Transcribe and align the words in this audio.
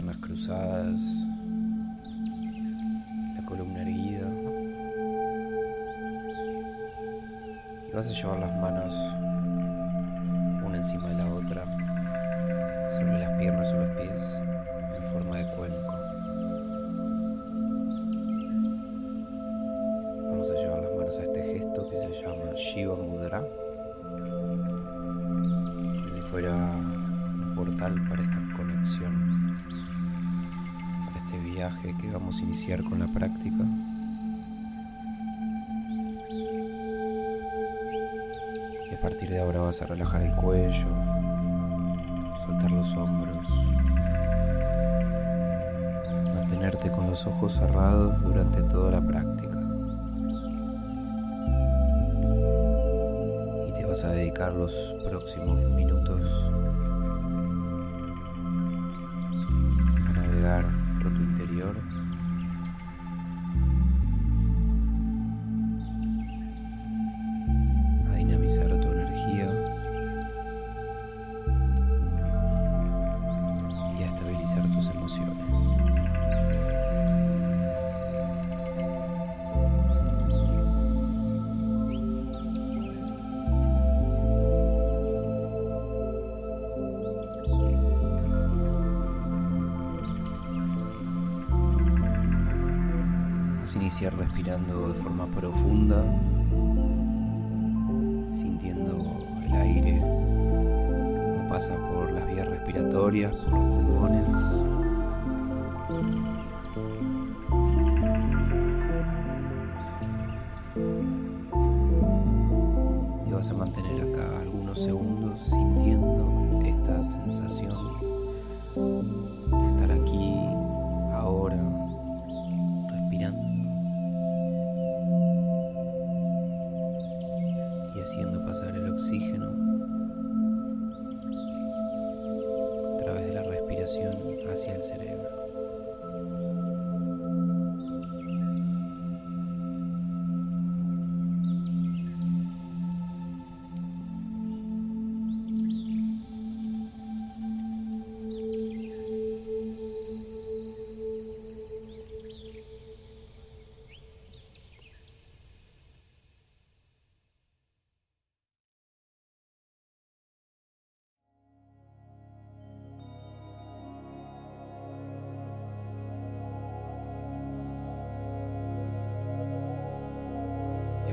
Piernas 0.00 0.16
cruzadas, 0.16 0.98
la 3.36 3.44
columna 3.44 3.82
erguida. 3.82 4.26
Y 7.86 7.92
vas 7.94 8.08
a 8.08 8.10
llevar 8.10 8.38
las 8.38 8.60
manos 8.62 8.94
una 10.64 10.76
encima 10.76 11.06
de 11.08 11.16
la 11.16 11.26
otra 11.26 11.64
sobre 12.96 13.18
las 13.18 13.38
piernas 13.38 13.70
o 13.74 13.76
los 13.76 13.88
pies 13.98 14.22
en 14.96 15.12
forma 15.12 15.36
de 15.36 15.56
cuenco. 15.56 15.92
Vamos 20.30 20.50
a 20.50 20.54
llevar 20.54 20.82
las 20.82 20.96
manos 20.96 21.18
a 21.18 21.22
este 21.24 21.42
gesto 21.42 21.88
que 21.90 21.96
se 21.98 22.22
llama 22.22 22.54
Shiva 22.56 22.96
Mudra 22.96 23.44
fuera 26.30 26.54
un 26.54 27.54
portal 27.56 28.00
para 28.08 28.22
esta 28.22 28.38
conexión, 28.56 29.19
que 31.68 32.10
vamos 32.10 32.38
a 32.38 32.42
iniciar 32.42 32.82
con 32.82 33.00
la 33.00 33.06
práctica. 33.06 33.64
Y 38.90 38.94
a 38.94 39.00
partir 39.00 39.28
de 39.28 39.40
ahora 39.40 39.60
vas 39.60 39.82
a 39.82 39.86
relajar 39.86 40.22
el 40.22 40.34
cuello, 40.36 40.86
soltar 42.46 42.70
los 42.70 42.94
hombros, 42.94 43.46
mantenerte 46.34 46.90
con 46.90 47.10
los 47.10 47.26
ojos 47.26 47.52
cerrados 47.54 48.22
durante 48.22 48.62
toda 48.62 48.92
la 48.92 49.00
práctica. 49.02 49.60
vas 53.86 54.04
a 54.04 54.10
dedicar 54.10 54.52
los 54.52 54.72
próximos 55.02 55.58
minutos 55.74 56.22
a 60.06 60.12
navegar 60.12 60.79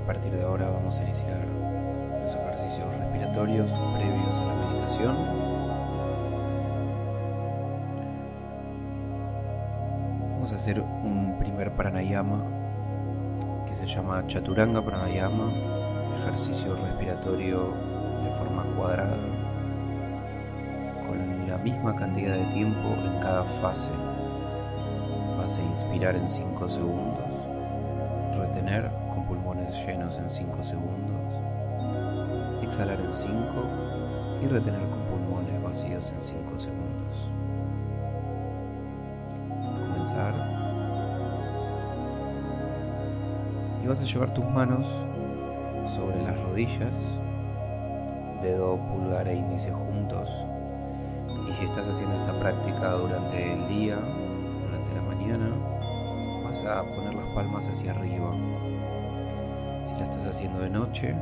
partir 0.07 0.31
de 0.31 0.41
ahora 0.41 0.69
vamos 0.69 0.97
a 0.99 1.03
iniciar 1.03 1.37
los 2.23 2.33
ejercicios 2.33 2.87
respiratorios 2.97 3.69
previos 3.69 4.39
a 4.39 4.45
la 4.45 4.55
meditación. 4.55 5.15
Vamos 10.31 10.51
a 10.53 10.55
hacer 10.55 10.79
un 10.79 11.35
primer 11.37 11.71
pranayama 11.73 12.41
que 13.67 13.75
se 13.75 13.85
llama 13.85 14.25
Chaturanga 14.27 14.81
Pranayama, 14.81 15.51
ejercicio 16.21 16.73
respiratorio 16.77 17.73
de 18.23 18.31
forma 18.39 18.63
cuadrada, 18.77 19.17
con 21.05 21.49
la 21.49 21.57
misma 21.57 21.93
cantidad 21.97 22.33
de 22.33 22.45
tiempo 22.53 22.95
en 23.03 23.19
cada 23.19 23.43
fase. 23.61 23.91
Vas 25.37 25.57
a 25.57 25.61
inspirar 25.63 26.15
en 26.15 26.29
5 26.29 26.69
segundos, 26.69 27.25
retener 28.39 28.89
llenos 29.73 30.17
en 30.17 30.29
5 30.29 30.63
segundos 30.63 31.47
exhalar 32.67 32.99
en 32.99 33.13
5 33.13 33.33
y 34.43 34.47
retener 34.47 34.81
con 34.81 34.99
pulmones 35.09 35.63
vacíos 35.63 36.11
en 36.11 36.21
5 36.21 36.59
segundos. 36.59 37.17
Comenzar. 39.87 40.33
Y 43.83 43.87
vas 43.87 44.01
a 44.01 44.03
llevar 44.03 44.33
tus 44.33 44.45
manos 44.45 44.85
sobre 45.95 46.21
las 46.21 46.39
rodillas, 46.43 46.93
dedo 48.41 48.77
pulgar 48.77 49.27
e 49.27 49.35
índice 49.35 49.71
juntos. 49.71 50.29
Y 51.49 51.53
si 51.53 51.65
estás 51.65 51.87
haciendo 51.87 52.15
esta 52.15 52.39
práctica 52.39 52.91
durante 52.93 53.53
el 53.53 53.67
día, 53.69 53.95
durante 53.95 54.93
la 54.93 55.01
mañana, 55.01 55.49
vas 56.43 56.59
a 56.65 56.83
poner 56.83 57.15
las 57.15 57.33
palmas 57.33 57.67
hacia 57.67 57.91
arriba. 57.91 58.31
La 59.97 60.03
estás 60.03 60.25
haciendo 60.27 60.59
de 60.59 60.69
noche, 60.69 61.15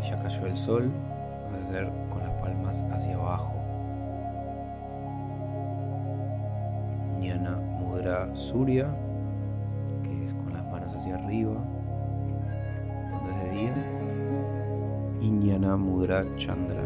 y 0.00 0.08
ya 0.08 0.16
cayó 0.16 0.46
el 0.46 0.56
sol, 0.56 0.90
vas 1.52 1.60
a 1.60 1.64
hacer 1.68 1.92
con 2.10 2.20
las 2.20 2.32
palmas 2.40 2.82
hacia 2.90 3.14
abajo. 3.14 3.54
Ñana 7.20 7.56
Mudra 7.78 8.34
Surya, 8.34 8.88
que 10.02 10.24
es 10.26 10.34
con 10.34 10.52
las 10.52 10.64
manos 10.66 10.94
hacia 10.94 11.14
arriba, 11.16 11.54
cuando 13.10 13.30
es 13.30 13.44
de 13.44 13.50
día. 13.50 13.74
Y 15.20 15.30
Mudra 15.76 16.24
Chandra, 16.36 16.82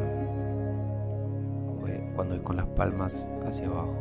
cuando 2.14 2.34
es 2.34 2.40
con 2.40 2.56
las 2.56 2.66
palmas 2.66 3.28
hacia 3.46 3.66
abajo, 3.66 3.94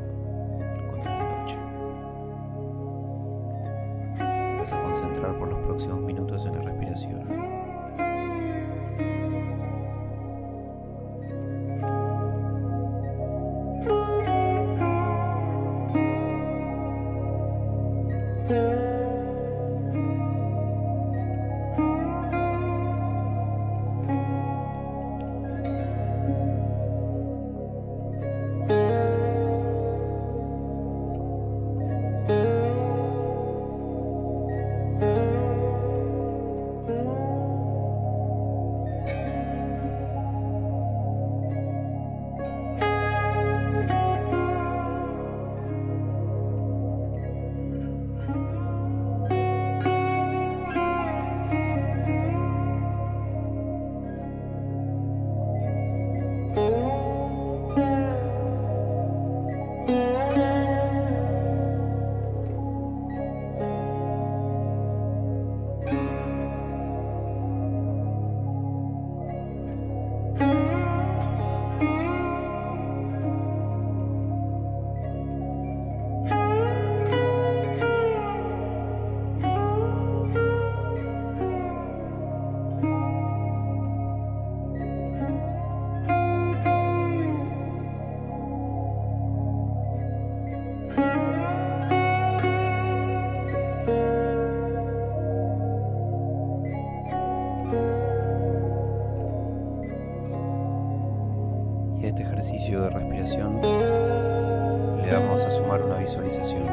le 103.36 105.12
vamos 105.12 105.44
a 105.44 105.52
sumar 105.52 105.84
una 105.84 105.98
visualización. 105.98 106.64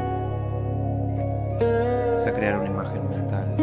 Vas 2.13 2.27
a 2.29 2.33
crear 2.33 2.61
una 2.61 2.71
imagen 2.71 3.09
mental 3.11 3.57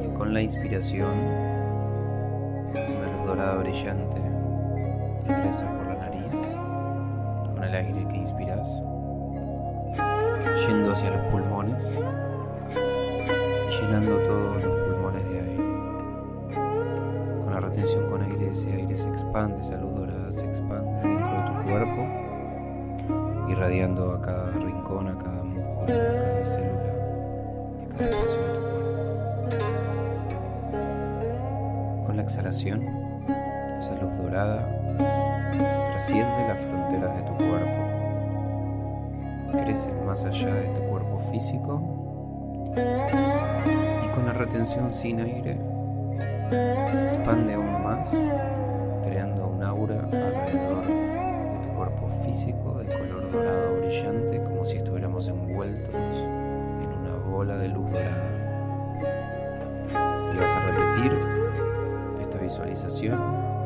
que 0.00 0.08
con 0.14 0.34
la 0.34 0.42
inspiración, 0.42 1.12
una 2.74 3.12
luz 3.16 3.26
dorada 3.26 3.56
brillante 3.58 4.20
ingresa 5.28 5.64
por 5.76 5.86
la 5.86 5.94
nariz 5.94 6.32
con 7.54 7.62
el 7.62 7.74
aire 7.76 8.08
que 8.08 8.16
inspiras, 8.16 8.68
yendo 10.66 10.92
hacia 10.92 11.10
los 11.10 11.20
pulmones, 11.30 11.84
llenando 13.80 14.16
todos 14.16 14.64
los 14.64 14.80
pulmones 14.88 15.30
de 15.30 15.40
aire. 15.40 15.64
Con 17.44 17.52
la 17.52 17.60
retención 17.60 18.10
con 18.10 18.20
aire, 18.22 18.50
ese 18.50 18.72
aire 18.72 18.98
se 18.98 19.08
expande, 19.08 19.60
esa 19.60 19.76
luz 19.76 19.94
dorada 19.94 20.32
se 20.32 20.44
expande 20.44 21.11
cuerpo, 21.72 22.06
irradiando 23.48 24.12
a 24.12 24.20
cada 24.20 24.50
rincón, 24.52 25.08
a 25.08 25.16
cada 25.16 25.42
músculo, 25.42 25.80
a 25.80 25.86
cada 25.86 26.44
célula, 26.44 26.92
a 27.82 27.88
cada 27.96 28.10
espacio 28.10 28.42
de 28.42 28.48
tu 28.52 28.60
cuerpo. 28.68 29.16
Con 32.06 32.16
la 32.16 32.22
exhalación, 32.22 32.82
esa 33.78 33.94
luz 33.94 34.14
dorada 34.18 34.68
trasciende 35.92 36.48
las 36.48 36.60
fronteras 36.60 37.16
de 37.16 37.22
tu 37.22 37.32
cuerpo, 37.38 37.82
crece 39.64 39.90
más 40.06 40.26
allá 40.26 40.54
de 40.54 40.68
tu 40.78 40.82
cuerpo 40.90 41.20
físico 41.30 41.80
y 44.04 44.08
con 44.14 44.26
la 44.26 44.34
retención 44.34 44.92
sin 44.92 45.20
aire 45.20 45.56
se 46.50 47.04
expande 47.04 47.54
aún 47.54 47.82
más, 47.82 48.06
creando 49.04 49.48
un 49.48 49.62
aura 49.62 50.06
visualización 62.66 63.61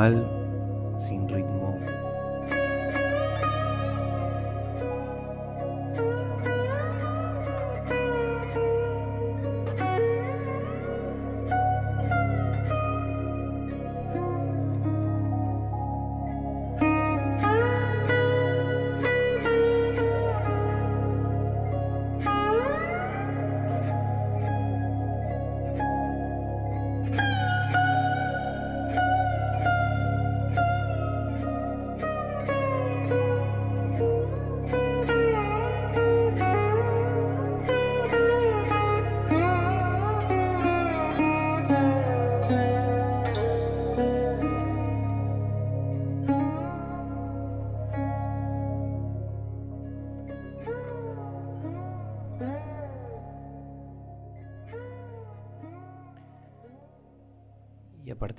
forma 0.00 0.29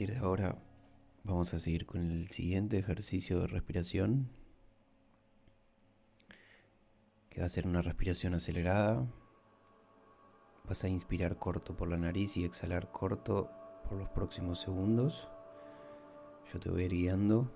partir 0.01 0.19
de 0.19 0.25
ahora 0.25 0.57
vamos 1.23 1.53
a 1.53 1.59
seguir 1.59 1.85
con 1.85 2.09
el 2.09 2.27
siguiente 2.29 2.79
ejercicio 2.79 3.39
de 3.41 3.45
respiración, 3.45 4.31
que 7.29 7.39
va 7.39 7.45
a 7.45 7.49
ser 7.49 7.67
una 7.67 7.83
respiración 7.83 8.33
acelerada. 8.33 9.05
Vas 10.67 10.83
a 10.83 10.89
inspirar 10.89 11.37
corto 11.37 11.77
por 11.77 11.87
la 11.87 11.97
nariz 11.97 12.35
y 12.35 12.45
exhalar 12.45 12.91
corto 12.91 13.51
por 13.87 13.99
los 13.99 14.09
próximos 14.09 14.59
segundos. 14.59 15.27
Yo 16.51 16.59
te 16.59 16.71
voy 16.71 16.87
guiando. 16.87 17.51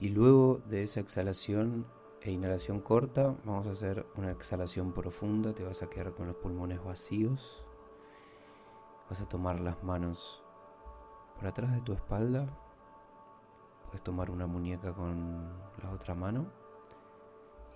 Y 0.00 0.08
luego 0.08 0.62
de 0.70 0.84
esa 0.84 1.00
exhalación 1.00 1.86
e 2.22 2.30
inhalación 2.30 2.80
corta, 2.80 3.36
vamos 3.44 3.66
a 3.66 3.72
hacer 3.72 4.06
una 4.16 4.30
exhalación 4.30 4.94
profunda. 4.94 5.54
Te 5.54 5.64
vas 5.64 5.82
a 5.82 5.90
quedar 5.90 6.14
con 6.14 6.28
los 6.28 6.36
pulmones 6.36 6.82
vacíos. 6.82 7.62
Vas 9.10 9.20
a 9.20 9.28
tomar 9.28 9.60
las 9.60 9.84
manos 9.84 10.42
por 11.38 11.48
atrás 11.48 11.72
de 11.72 11.80
tu 11.80 11.92
espalda 11.92 12.46
puedes 13.86 14.02
tomar 14.02 14.30
una 14.30 14.46
muñeca 14.46 14.92
con 14.92 15.48
la 15.82 15.90
otra 15.90 16.14
mano 16.14 16.46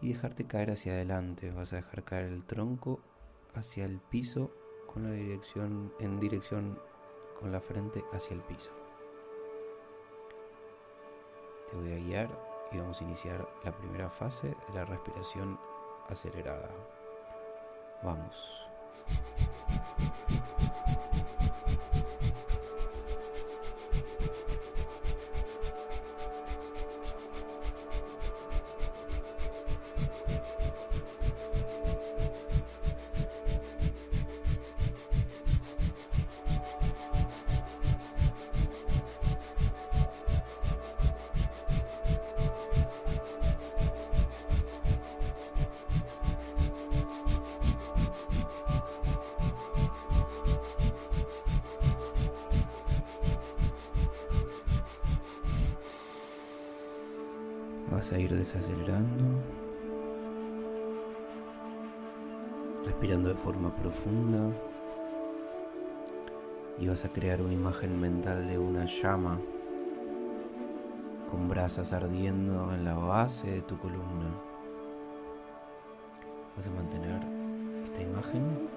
y 0.00 0.12
dejarte 0.12 0.46
caer 0.46 0.72
hacia 0.72 0.92
adelante. 0.92 1.50
Vas 1.52 1.72
a 1.72 1.76
dejar 1.76 2.04
caer 2.04 2.26
el 2.26 2.44
tronco 2.44 3.00
hacia 3.54 3.84
el 3.84 4.00
piso 4.00 4.50
con 4.92 5.04
la 5.04 5.12
dirección 5.12 5.92
en 6.00 6.18
dirección 6.18 6.78
con 7.38 7.52
la 7.52 7.60
frente 7.60 8.04
hacia 8.12 8.34
el 8.34 8.42
piso. 8.42 8.72
Te 11.70 11.76
voy 11.76 11.92
a 11.92 11.96
guiar 11.96 12.28
y 12.72 12.78
vamos 12.78 13.00
a 13.00 13.04
iniciar 13.04 13.48
la 13.64 13.72
primera 13.76 14.10
fase 14.10 14.48
de 14.48 14.74
la 14.74 14.84
respiración 14.84 15.58
acelerada. 16.08 16.68
Vamos. 18.02 18.68
Vas 58.02 58.12
a 58.12 58.18
ir 58.18 58.36
desacelerando, 58.36 59.24
respirando 62.84 63.28
de 63.28 63.36
forma 63.36 63.72
profunda 63.76 64.50
y 66.80 66.88
vas 66.88 67.04
a 67.04 67.12
crear 67.12 67.40
una 67.40 67.52
imagen 67.52 68.00
mental 68.00 68.48
de 68.48 68.58
una 68.58 68.86
llama 68.86 69.38
con 71.30 71.48
brasas 71.48 71.92
ardiendo 71.92 72.74
en 72.74 72.84
la 72.84 72.94
base 72.94 73.48
de 73.48 73.62
tu 73.62 73.78
columna. 73.78 74.34
Vas 76.56 76.66
a 76.66 76.70
mantener 76.70 77.22
esta 77.84 78.02
imagen 78.02 78.68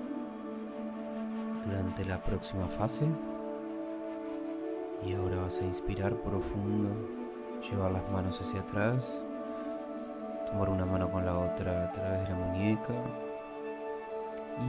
durante 1.65 2.05
la 2.05 2.21
próxima 2.23 2.67
fase 2.67 3.07
y 5.03 5.13
ahora 5.13 5.37
vas 5.37 5.57
a 5.57 5.65
inspirar 5.65 6.13
profundo 6.13 7.14
llevar 7.69 7.91
las 7.91 8.07
manos 8.09 8.39
hacia 8.39 8.61
atrás, 8.61 9.05
tomar 10.51 10.69
una 10.69 10.85
mano 10.85 11.09
con 11.09 11.25
la 11.25 11.37
otra 11.37 11.85
a 11.85 11.91
través 11.91 12.23
de 12.23 12.29
la 12.29 12.35
muñeca 12.35 12.93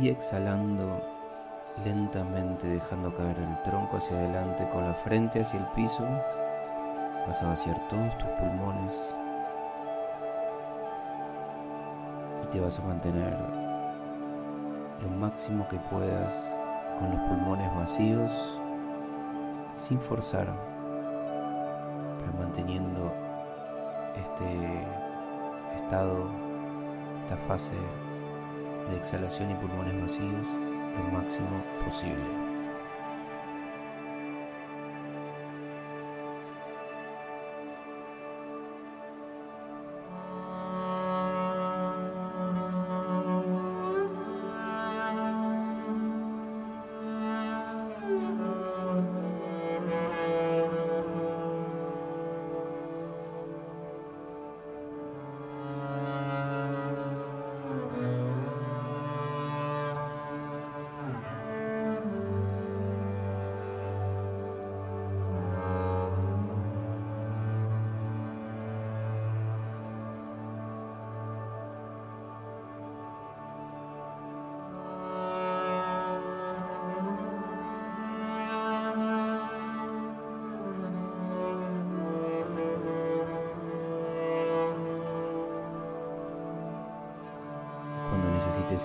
y 0.00 0.08
exhalando 0.08 1.00
lentamente 1.84 2.66
dejando 2.66 3.14
caer 3.14 3.36
el 3.38 3.62
tronco 3.70 3.98
hacia 3.98 4.16
adelante 4.16 4.66
con 4.72 4.84
la 4.84 4.94
frente 4.94 5.42
hacia 5.42 5.60
el 5.60 5.66
piso, 5.74 6.02
vas 7.26 7.42
a 7.42 7.48
vaciar 7.48 7.76
todos 7.90 8.18
tus 8.18 8.28
pulmones 8.30 9.14
y 12.42 12.46
te 12.52 12.60
vas 12.60 12.78
a 12.78 12.82
mantener 12.82 13.36
lo 15.02 15.08
máximo 15.10 15.68
que 15.68 15.76
puedas 15.90 16.50
con 16.98 17.10
los 17.10 17.20
pulmones 17.28 17.74
vacíos 17.76 18.32
sin 19.74 20.00
forzar 20.00 20.75
manteniendo 22.56 23.12
este 24.16 25.76
estado, 25.76 26.26
esta 27.22 27.36
fase 27.36 27.74
de 28.88 28.96
exhalación 28.96 29.50
y 29.50 29.54
pulmones 29.54 30.00
vacíos 30.00 30.46
lo 30.96 31.18
máximo 31.18 31.62
posible. 31.84 32.45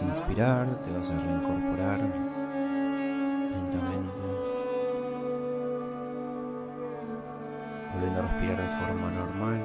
inspirar, 0.01 0.67
te 0.83 0.91
vas 0.91 1.09
a 1.09 1.13
reincorporar 1.13 1.99
lentamente, 3.49 4.21
volviendo 7.93 8.19
a 8.19 8.23
respirar 8.23 8.57
de 8.61 8.67
forma 8.85 9.11
normal. 9.11 9.59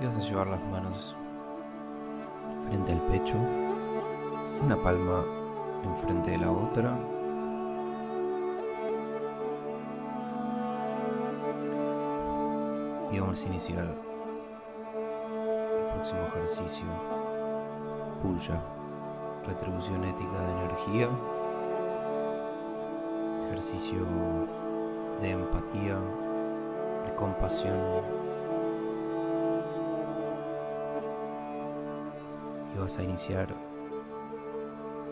Y 0.00 0.06
vas 0.06 0.16
a 0.16 0.20
llevar 0.20 0.46
las 0.48 0.62
manos 0.64 1.16
frente 2.68 2.92
al 2.92 3.00
pecho, 3.02 3.34
una 4.64 4.76
palma 4.76 5.43
enfrente 5.88 6.30
de 6.32 6.38
la 6.38 6.50
otra. 6.50 6.98
Y 13.12 13.18
vamos 13.18 13.44
a 13.44 13.48
iniciar 13.48 13.84
el 13.84 13.94
próximo 15.94 16.20
ejercicio. 16.28 16.86
Puya, 18.22 18.60
retribución 19.46 20.04
ética 20.04 20.40
de 20.40 20.52
energía, 20.52 21.08
ejercicio 23.46 24.00
de 25.20 25.30
empatía, 25.30 25.98
de 27.06 27.14
compasión 27.16 27.78
y 32.74 32.78
vas 32.78 32.98
a 32.98 33.02
iniciar 33.02 33.48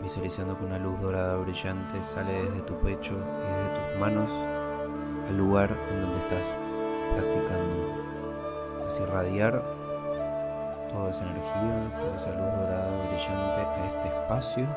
visualizando 0.03 0.57
que 0.57 0.65
una 0.65 0.77
luz 0.77 0.99
dorada 0.99 1.37
brillante 1.37 2.03
sale 2.03 2.43
desde 2.43 2.61
tu 2.63 2.75
pecho 2.79 3.13
y 3.13 3.17
desde 3.17 3.91
tus 3.91 3.99
manos 4.01 4.29
al 5.29 5.37
lugar 5.37 5.69
en 5.91 6.01
donde 6.01 6.17
estás 6.17 6.45
practicando. 7.15 8.89
Es 8.89 8.99
irradiar 8.99 9.63
toda 10.91 11.09
esa 11.09 11.23
energía, 11.23 11.99
toda 11.99 12.17
esa 12.17 12.29
luz 12.31 12.59
dorada 12.59 13.07
brillante 13.07 13.61
a 13.61 13.87
este 13.87 14.07
espacio, 14.09 14.67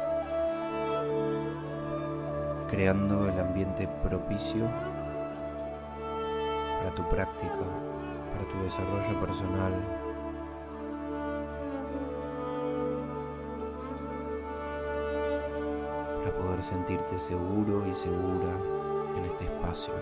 creando 2.70 3.28
el 3.28 3.40
ambiente 3.40 3.88
propicio 4.04 4.64
para 6.78 6.90
tu 6.94 7.02
práctica, 7.08 7.64
para 8.32 8.52
tu 8.52 8.62
desarrollo 8.62 9.20
personal, 9.20 9.72
poder 16.36 16.62
sentirte 16.62 17.18
seguro 17.18 17.86
y 17.86 17.94
segura 17.94 18.52
en 19.16 19.24
este 19.24 19.44
espacio. 19.44 19.94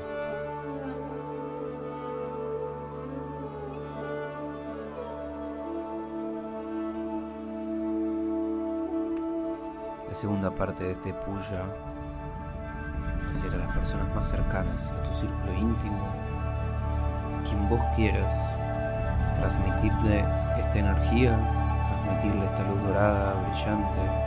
La 10.09 10.14
segunda 10.14 10.51
parte 10.51 10.85
de 10.85 10.92
este 10.92 11.12
puya 11.12 11.64
hacer 13.29 13.53
a 13.53 13.57
las 13.57 13.77
personas 13.77 14.14
más 14.14 14.29
cercanas, 14.29 14.90
a 14.90 15.03
tu 15.03 15.14
círculo 15.20 15.53
íntimo, 15.55 16.07
quien 17.44 17.68
vos 17.68 17.81
quieras, 17.97 18.33
transmitirle 19.37 20.20
esta 20.59 20.79
energía, 20.79 21.37
transmitirle 21.88 22.47
esta 22.47 22.62
luz 22.62 22.83
dorada, 22.85 23.35
brillante, 23.42 24.23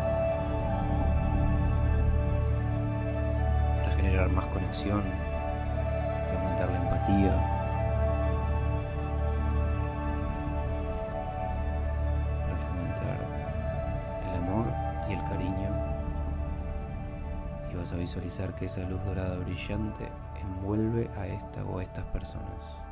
el 15.13 15.23
cariño. 15.29 15.71
Y 17.71 17.75
vas 17.75 17.91
a 17.91 17.97
visualizar 17.97 18.55
que 18.55 18.65
esa 18.65 18.81
luz 18.81 19.03
dorada 19.05 19.37
brillante 19.39 20.09
envuelve 20.39 21.09
a 21.17 21.27
esta 21.27 21.63
o 21.63 21.79
a 21.79 21.83
estas 21.83 22.05
personas. 22.05 22.86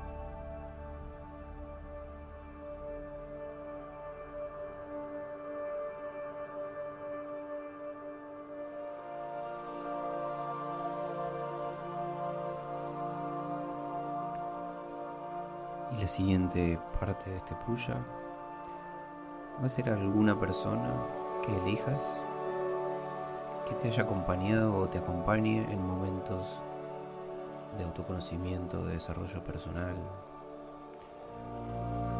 La 16.06 16.10
siguiente 16.10 16.78
parte 17.00 17.32
de 17.32 17.38
este 17.38 17.56
puya 17.66 17.96
va 19.60 19.66
a 19.66 19.70
ser 19.70 19.90
alguna 19.90 20.40
persona 20.40 20.94
que 21.44 21.58
elijas 21.58 22.00
que 23.68 23.74
te 23.74 23.88
haya 23.88 24.04
acompañado 24.04 24.78
o 24.78 24.88
te 24.88 25.00
acompañe 25.00 25.66
en 25.68 25.84
momentos 25.84 26.62
de 27.80 27.86
autoconocimiento, 27.86 28.86
de 28.86 28.94
desarrollo 28.94 29.44
personal, 29.44 29.96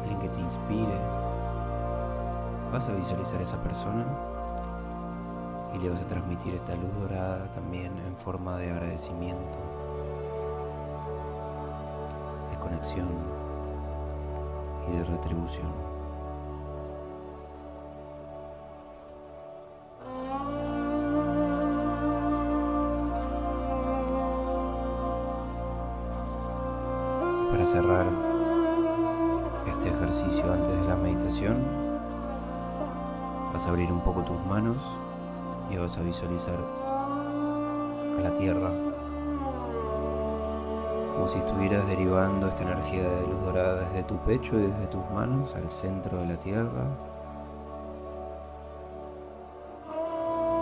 alguien 0.00 0.18
que 0.18 0.30
te 0.30 0.40
inspire. 0.40 0.98
Vas 2.72 2.88
a 2.88 2.92
visualizar 2.92 3.38
a 3.38 3.42
esa 3.42 3.62
persona 3.62 4.04
y 5.74 5.78
le 5.78 5.90
vas 5.90 6.00
a 6.00 6.08
transmitir 6.08 6.56
esta 6.56 6.74
luz 6.74 6.92
dorada 6.98 7.46
también 7.54 7.96
en 8.04 8.16
forma 8.16 8.56
de 8.56 8.72
agradecimiento, 8.72 9.58
de 12.50 12.58
conexión 12.58 13.45
y 14.88 14.96
de 14.96 15.04
retribución. 15.04 15.66
Para 27.50 27.66
cerrar 27.66 28.06
este 29.66 29.88
ejercicio 29.88 30.52
antes 30.52 30.80
de 30.80 30.88
la 30.88 30.96
meditación, 30.96 31.64
vas 33.52 33.66
a 33.66 33.70
abrir 33.70 33.90
un 33.90 34.00
poco 34.00 34.22
tus 34.22 34.38
manos 34.46 34.76
y 35.70 35.76
vas 35.76 35.96
a 35.98 36.02
visualizar 36.02 36.58
a 38.18 38.20
la 38.20 38.34
tierra 38.34 38.85
como 41.16 41.26
si 41.28 41.38
estuvieras 41.38 41.86
derivando 41.86 42.46
esta 42.46 42.62
energía 42.62 43.08
de 43.08 43.26
luz 43.26 43.42
dorada 43.46 43.88
desde 43.88 44.02
tu 44.02 44.18
pecho 44.18 44.54
y 44.58 44.66
desde 44.66 44.86
tus 44.88 45.00
manos 45.14 45.54
al 45.54 45.70
centro 45.70 46.18
de 46.18 46.26
la 46.26 46.36
tierra, 46.36 46.84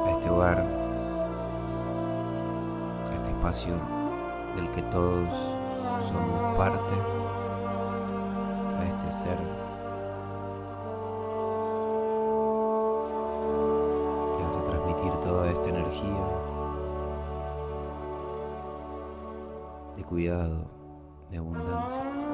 a 0.06 0.10
este 0.12 0.30
hogar, 0.30 0.60
a 3.10 3.14
este 3.16 3.30
espacio 3.30 3.74
del 4.54 4.70
que 4.70 4.82
todos 4.92 5.28
somos 6.12 6.56
parte, 6.56 6.94
a 8.78 8.84
este 8.84 9.10
ser. 9.10 9.73
Cuidado, 20.02 20.70
de 21.30 21.38
abundancia. 21.38 22.33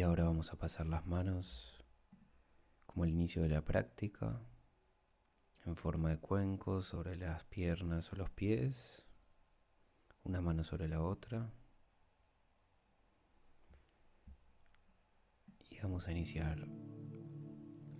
Y 0.00 0.02
ahora 0.02 0.24
vamos 0.24 0.50
a 0.50 0.56
pasar 0.56 0.86
las 0.86 1.06
manos 1.06 1.84
como 2.86 3.04
el 3.04 3.10
inicio 3.10 3.42
de 3.42 3.50
la 3.50 3.62
práctica, 3.62 4.40
en 5.66 5.76
forma 5.76 6.08
de 6.08 6.16
cuenco 6.16 6.80
sobre 6.80 7.16
las 7.16 7.44
piernas 7.44 8.10
o 8.10 8.16
los 8.16 8.30
pies, 8.30 9.04
una 10.24 10.40
mano 10.40 10.64
sobre 10.64 10.88
la 10.88 11.02
otra. 11.02 11.52
Y 15.68 15.78
vamos 15.82 16.08
a 16.08 16.12
iniciar 16.12 16.66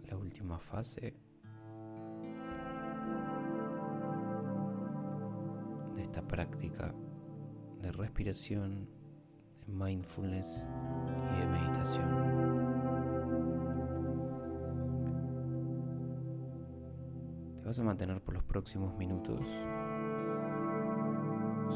la 0.07 0.17
última 0.17 0.59
fase 0.59 1.21
de 5.97 6.01
esta 6.03 6.27
práctica 6.27 6.95
de 7.83 7.93
respiración, 7.93 8.89
mindfulness 9.71 10.67
y 11.33 11.41
de 11.41 11.47
meditación. 11.47 12.09
Te 17.61 17.67
vas 17.67 17.79
a 17.79 17.83
mantener 17.85 18.21
por 18.23 18.35
los 18.35 18.45
próximos 18.45 18.97
minutos 18.97 19.41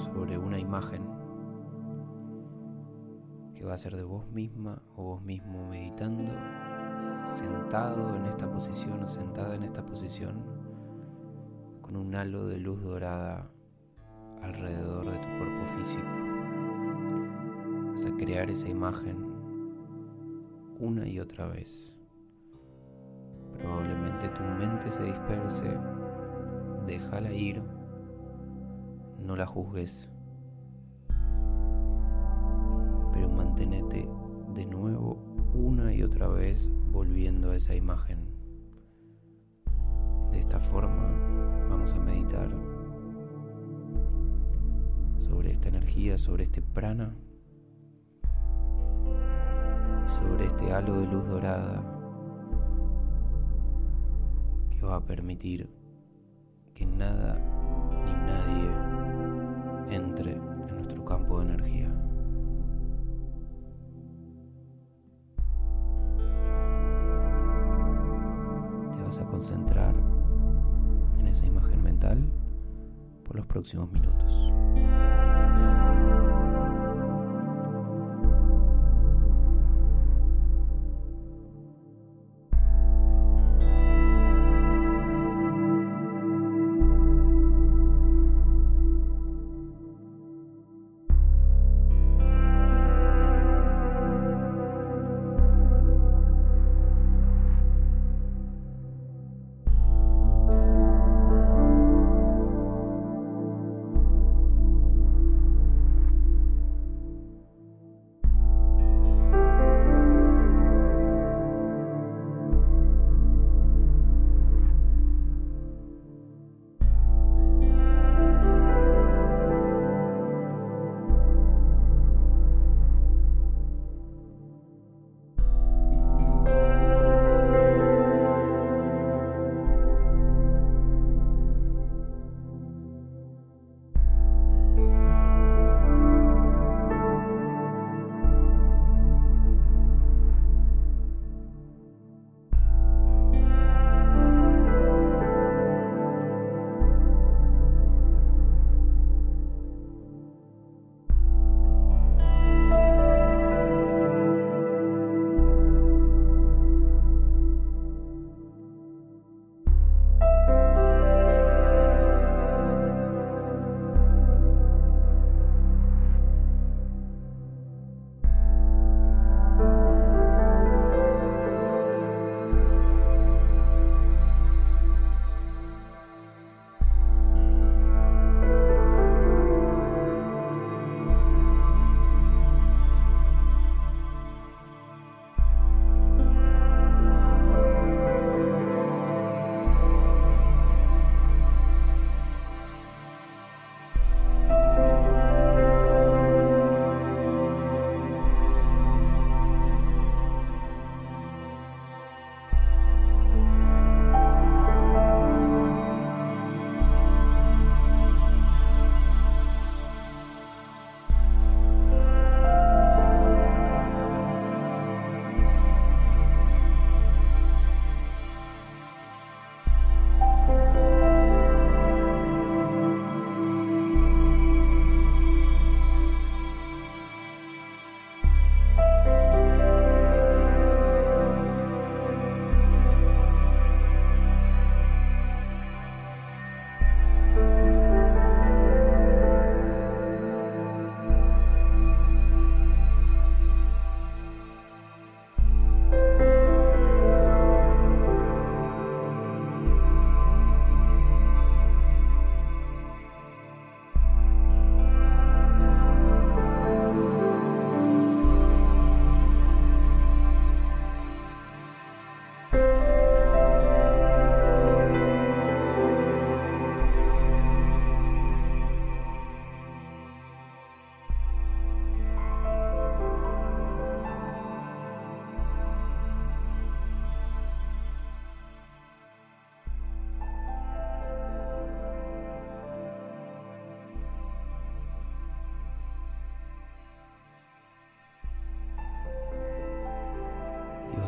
sobre 0.05 0.39
una 0.39 0.59
imagen 0.59 1.03
que 3.55 3.65
va 3.65 3.75
a 3.75 3.79
ser 3.79 3.97
de 3.97 4.03
vos 4.03 4.27
misma 4.29 4.83
o 4.97 5.03
vos 5.05 5.23
mismo 5.23 5.69
meditando, 5.69 6.25
sentado 7.27 8.17
en 8.17 8.27
esta 8.27 8.51
posición 8.51 9.03
o 9.03 9.09
sentada 9.09 9.55
en 9.55 9.63
esta 9.63 9.85
posición 9.85 10.43
con 11.81 11.97
un 11.97 12.15
halo 12.15 12.47
de 12.47 12.59
luz 12.59 12.83
dorada 12.83 13.51
alrededor 14.43 15.11
de 15.11 15.19
tu 15.19 15.29
cuerpo 15.39 15.79
físico. 15.79 16.14
Vas 17.95 18.07
a 18.07 18.17
crear 18.17 18.51
esa 18.51 18.69
imagen 18.69 19.17
una 20.81 21.07
y 21.07 21.21
otra 21.21 21.47
vez. 21.47 21.97
Probablemente 23.57 24.29
tu 24.31 24.43
mente 24.59 24.91
se 24.91 25.05
disperse, 25.05 25.79
déjala 26.89 27.33
ir, 27.33 27.63
no 29.25 29.37
la 29.37 29.47
juzgues, 29.47 30.11
pero 33.13 33.29
mantenete 33.29 34.09
de 34.55 34.67
nuevo 34.67 35.17
una 35.55 35.95
y 35.95 36.03
otra 36.03 36.27
vez 36.27 36.69
volviendo 36.91 37.53
a 37.53 37.57
esa 37.57 37.77
imagen. 37.77 38.19
De 40.33 40.41
esta 40.41 40.59
forma 40.59 41.13
vamos 41.71 41.93
a 41.93 42.01
meditar 42.01 42.51
sobre 45.21 45.53
esta 45.53 45.69
energía, 45.69 46.19
sobre 46.19 46.43
este 46.43 46.61
prana 46.61 47.15
sobre 50.07 50.47
este 50.47 50.73
halo 50.73 51.01
de 51.01 51.07
luz 51.07 51.27
dorada 51.29 51.83
que 54.71 54.83
va 54.85 54.97
a 54.97 55.01
permitir 55.01 55.69
que 56.75 56.85
nada 56.85 57.39
ni 58.05 58.13
nadie 58.27 59.97
entre 59.97 60.33
en 60.33 60.75
nuestro 60.75 61.05
campo 61.05 61.41
de 61.41 61.47
energía. 61.47 61.91
Te 68.93 69.03
vas 69.03 69.19
a 69.19 69.25
concentrar 69.27 69.95
en 71.19 71.27
esa 71.29 71.47
imagen 71.47 71.83
mental 71.83 72.19
por 73.25 73.37
los 73.37 73.47
próximos 73.47 73.91
minutos. 73.91 75.14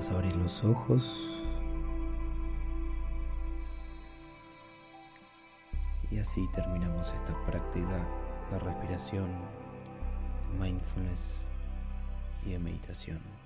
Vas 0.07 0.11
a 0.11 0.19
abrir 0.19 0.37
los 0.37 0.63
ojos. 0.65 1.21
Y 6.11 6.19
así 6.19 6.47
terminamos 6.55 7.13
esta 7.13 7.35
práctica 7.47 8.07
de 8.51 8.59
respiración, 8.59 9.29
mindfulness 10.61 11.43
y 12.45 12.53
de 12.53 12.59
meditación. 12.59 13.46